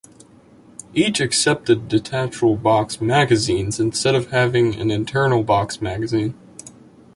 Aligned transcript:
Each 0.95 1.19
accepted 1.19 1.87
detachable 1.87 2.55
box 2.55 2.99
magazines 2.99 3.79
instead 3.79 4.15
of 4.15 4.31
having 4.31 4.73
an 4.73 4.89
internal 4.89 5.43
box 5.43 5.79
magazine. 5.79 6.33